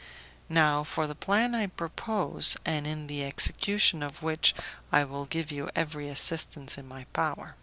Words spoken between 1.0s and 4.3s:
the plan I propose, and in the execution of